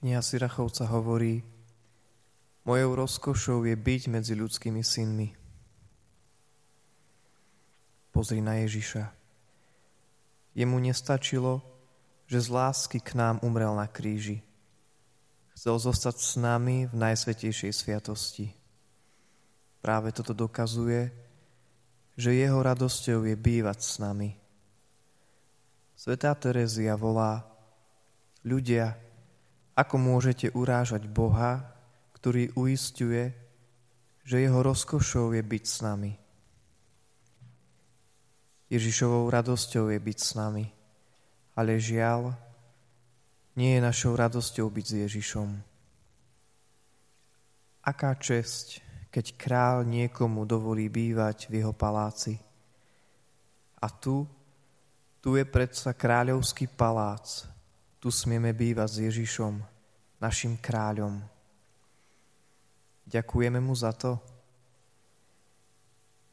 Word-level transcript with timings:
Kniha 0.00 0.24
Sirachovca 0.24 0.88
hovorí, 0.88 1.44
mojou 2.64 2.96
rozkošou 3.04 3.68
je 3.68 3.76
byť 3.76 4.02
medzi 4.08 4.32
ľudskými 4.32 4.80
synmi. 4.80 5.28
Pozri 8.08 8.40
na 8.40 8.64
Ježiša. 8.64 9.12
Jemu 10.56 10.80
nestačilo, 10.80 11.60
že 12.24 12.40
z 12.40 12.48
lásky 12.48 12.96
k 13.04 13.12
nám 13.12 13.44
umrel 13.44 13.76
na 13.76 13.84
kríži. 13.84 14.40
Chcel 15.52 15.76
zostať 15.76 16.16
s 16.16 16.32
nami 16.40 16.88
v 16.88 16.96
najsvetejšej 16.96 17.72
sviatosti. 17.76 18.56
Práve 19.84 20.16
toto 20.16 20.32
dokazuje, 20.32 21.12
že 22.16 22.40
jeho 22.40 22.56
radosťou 22.56 23.28
je 23.28 23.36
bývať 23.36 23.78
s 23.84 24.00
nami. 24.00 24.32
Svetá 25.92 26.32
Terezia 26.32 26.96
volá, 26.96 27.44
ľudia, 28.40 28.96
ako 29.74 29.96
môžete 29.98 30.52
urážať 30.52 31.06
Boha, 31.06 31.62
ktorý 32.16 32.52
uistuje, 32.54 33.32
že 34.24 34.42
jeho 34.42 34.60
rozkošou 34.60 35.32
je 35.34 35.42
byť 35.42 35.64
s 35.66 35.78
nami. 35.80 36.12
Ježišovou 38.70 39.26
radosťou 39.26 39.90
je 39.90 39.98
byť 39.98 40.18
s 40.22 40.30
nami, 40.38 40.66
ale 41.58 41.82
žiaľ, 41.82 42.30
nie 43.58 43.74
je 43.74 43.82
našou 43.82 44.14
radosťou 44.14 44.70
byť 44.70 44.86
s 44.86 44.94
Ježišom. 45.10 45.48
Aká 47.82 48.14
česť, 48.14 48.78
keď 49.10 49.26
král 49.34 49.76
niekomu 49.82 50.46
dovolí 50.46 50.86
bývať 50.86 51.50
v 51.50 51.60
jeho 51.60 51.74
paláci. 51.74 52.38
A 53.82 53.90
tu, 53.90 54.22
tu 55.18 55.34
je 55.34 55.42
predsa 55.42 55.90
kráľovský 55.90 56.70
palác. 56.70 57.50
Tu 58.00 58.08
smieme 58.08 58.56
bývať 58.56 58.88
s 58.88 58.98
Ježišom, 59.12 59.60
našim 60.18 60.56
kráľom. 60.56 61.20
Ďakujeme 63.04 63.60
mu 63.60 63.76
za 63.76 63.92
to, 63.92 64.16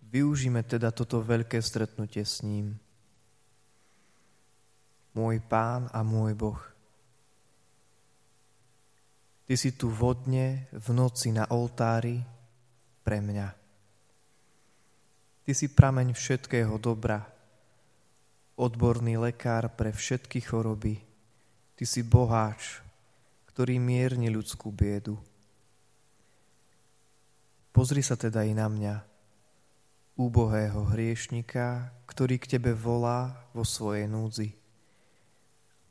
Využíme 0.08 0.64
teda 0.64 0.96
toto 0.96 1.20
veľké 1.20 1.60
stretnutie 1.60 2.24
s 2.24 2.40
ním. 2.40 2.80
Môj 5.12 5.44
pán 5.44 5.92
a 5.92 6.00
môj 6.00 6.32
Boh. 6.32 6.62
Ty 9.48 9.56
si 9.60 9.76
tu 9.76 9.92
vodne 9.92 10.72
v 10.72 10.88
noci 10.96 11.36
na 11.36 11.48
oltári 11.52 12.24
pre 13.04 13.20
mňa. 13.20 13.48
Ty 15.44 15.52
si 15.56 15.72
prameň 15.72 16.16
všetkého 16.16 16.76
dobra, 16.80 17.24
odborný 18.60 19.20
lekár 19.20 19.72
pre 19.76 19.92
všetky 19.92 20.44
choroby. 20.44 21.07
Ty 21.78 21.86
si 21.86 22.02
boháč, 22.02 22.82
ktorý 23.54 23.78
mierni 23.78 24.34
ľudskú 24.34 24.74
biedu. 24.74 25.14
Pozri 27.70 28.02
sa 28.02 28.18
teda 28.18 28.42
i 28.42 28.58
na 28.58 28.66
mňa, 28.66 28.96
úbohého 30.18 30.90
hriešnika, 30.90 31.94
ktorý 32.10 32.42
k 32.42 32.58
Tebe 32.58 32.74
volá 32.74 33.46
vo 33.54 33.62
svojej 33.62 34.10
núdzi. 34.10 34.50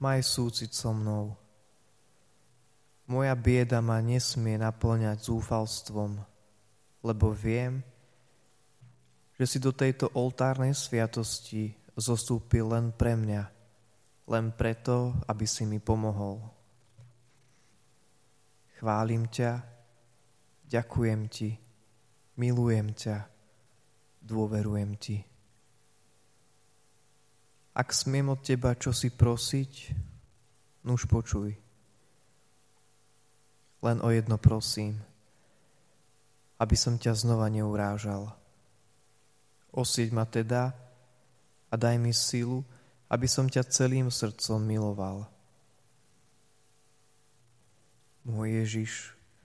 Maj 0.03 0.27
súcit 0.27 0.75
so 0.75 0.91
mnou. 0.91 1.39
Moja 3.07 3.39
bieda 3.39 3.79
ma 3.79 4.03
nesmie 4.03 4.59
naplňať 4.59 5.31
zúfalstvom, 5.31 6.19
lebo 7.07 7.31
viem, 7.31 7.79
že 9.39 9.47
si 9.47 9.59
do 9.62 9.70
tejto 9.70 10.11
oltárnej 10.19 10.75
sviatosti 10.75 11.70
zostúpil 11.95 12.67
len 12.67 12.91
pre 12.91 13.14
mňa, 13.14 13.56
len 14.27 14.51
preto, 14.51 15.15
aby 15.31 15.47
si 15.47 15.63
mi 15.63 15.79
pomohol. 15.79 16.43
Chválim 18.77 19.31
ťa, 19.31 19.63
ďakujem 20.67 21.21
ti, 21.31 21.55
milujem 22.37 22.93
ťa 22.93 23.37
dôverujem 24.27 24.99
ti. 24.99 25.23
Ak 27.77 27.95
smiem 27.95 28.35
od 28.35 28.42
teba 28.42 28.75
čosi 28.75 29.15
prosiť, 29.15 29.73
nuž 30.83 31.07
počuj. 31.07 31.55
Len 33.85 33.98
o 34.03 34.09
jedno 34.11 34.41
prosím, 34.41 34.98
aby 36.57 36.75
som 36.75 36.97
ťa 36.97 37.13
znova 37.15 37.47
neurážal. 37.53 38.33
Osieť 39.77 40.09
ma 40.11 40.25
teda 40.25 40.73
a 41.69 41.75
daj 41.77 42.01
mi 42.01 42.17
silu, 42.17 42.65
aby 43.06 43.27
som 43.30 43.46
ťa 43.46 43.70
celým 43.70 44.11
srdcom 44.11 44.58
miloval. 44.62 45.30
Môj 48.27 48.48
Ježiš, 48.67 48.92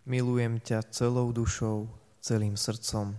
milujem 0.10 0.58
ťa 0.58 0.90
celou 0.90 1.30
dušou, 1.30 1.86
celým 2.18 2.58
srdcom. 2.58 3.14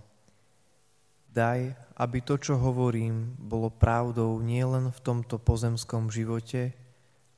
Daj, 1.31 1.71
aby 1.97 2.19
to, 2.21 2.35
čo 2.35 2.59
hovorím, 2.59 3.33
bolo 3.39 3.71
pravdou 3.71 4.37
nielen 4.43 4.91
v 4.91 4.99
tomto 4.99 5.39
pozemskom 5.39 6.11
živote, 6.11 6.75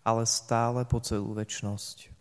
ale 0.02 0.26
stále 0.26 0.84
po 0.90 0.98
celú 1.00 1.38
väčnosť. 1.38 2.12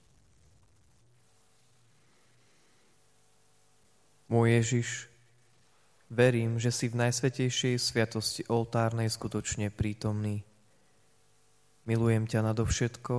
Môj 4.28 4.48
Ježiš, 4.60 4.88
verím, 6.08 6.56
že 6.60 6.72
si 6.72 6.88
v 6.88 7.00
najsvetejšej 7.00 7.74
sviatosti 7.80 8.42
oltárnej 8.48 9.08
skutočne 9.08 9.68
prítomný. 9.68 10.44
Milujem 11.84 12.24
ťa 12.24 12.40
nadovšetko 12.40 13.16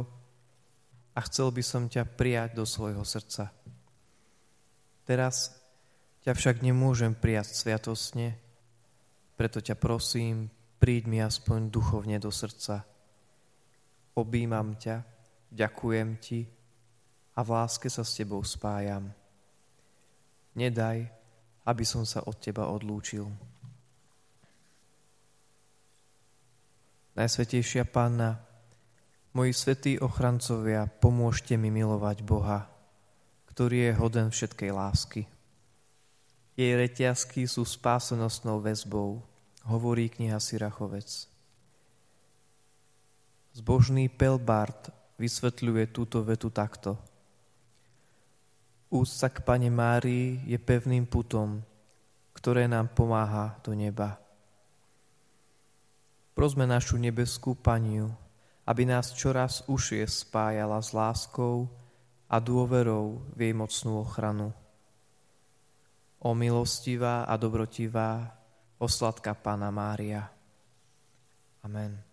a 1.15 1.19
chcel 1.29 1.53
by 1.53 1.61
som 1.61 1.85
ťa 1.85 2.09
prijať 2.17 2.57
do 2.57 2.65
svojho 2.65 3.05
srdca. 3.05 3.53
Teraz 5.05 5.53
ťa 6.25 6.33
však 6.33 6.65
nemôžem 6.65 7.13
prijať 7.13 7.53
sviatosne, 7.53 8.33
preto 9.37 9.61
ťa 9.61 9.77
prosím, 9.77 10.49
príď 10.81 11.03
mi 11.05 11.21
aspoň 11.21 11.69
duchovne 11.69 12.17
do 12.17 12.33
srdca. 12.33 12.81
Obímam 14.17 14.73
ťa, 14.81 15.05
ďakujem 15.53 16.09
ti 16.17 16.49
a 17.35 17.39
v 17.45 17.49
láske 17.53 17.85
sa 17.91 18.01
s 18.01 18.17
tebou 18.17 18.41
spájam. 18.41 19.13
Nedaj, 20.55 21.05
aby 21.67 21.83
som 21.85 22.07
sa 22.07 22.23
od 22.25 22.39
teba 22.39 22.71
odlúčil. 22.71 23.27
Najsvetejšia 27.15 27.87
Panna, 27.87 28.54
moji 29.35 29.51
svetí 29.51 29.99
ochrancovia, 29.99 30.87
pomôžte 30.87 31.59
mi 31.59 31.67
milovať 31.67 32.23
Boha, 32.23 32.71
ktorý 33.51 33.91
je 33.91 33.99
hoden 33.99 34.31
všetkej 34.31 34.71
lásky. 34.71 35.21
Jej 36.55 36.71
reťazky 36.79 37.43
sú 37.43 37.67
spásenostnou 37.67 38.63
väzbou, 38.63 39.19
hovorí 39.67 40.07
kniha 40.07 40.39
Sirachovec. 40.39 41.27
Zbožný 43.51 44.07
Pelbart 44.07 44.95
vysvetľuje 45.19 45.91
túto 45.91 46.23
vetu 46.23 46.47
takto. 46.47 46.95
Úcta 48.87 49.27
k 49.27 49.43
Pane 49.43 49.67
Márii 49.67 50.47
je 50.47 50.55
pevným 50.55 51.03
putom, 51.03 51.59
ktoré 52.31 52.71
nám 52.71 52.87
pomáha 52.95 53.59
do 53.67 53.75
neba. 53.75 54.15
Prosme 56.31 56.63
našu 56.63 56.95
nebeskú 56.95 57.51
Paniu, 57.51 58.15
aby 58.65 58.83
nás 58.85 59.13
čoraz 59.13 59.65
užšie 59.69 60.05
spájala 60.09 60.81
s 60.81 60.93
láskou 60.93 61.69
a 62.29 62.41
dôverou 62.41 63.21
v 63.37 63.49
jej 63.49 63.53
mocnú 63.53 64.01
ochranu 64.01 64.53
o 66.25 66.33
milostivá 66.33 67.29
a 67.29 67.37
dobrotivá, 67.37 68.33
o 68.81 68.89
sladká 68.89 69.37
Pána 69.37 69.69
Mária. 69.69 70.25
Amen. 71.61 72.04